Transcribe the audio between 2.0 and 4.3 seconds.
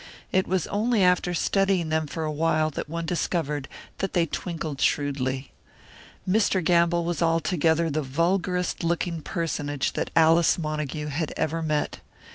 for a while that one discovered that they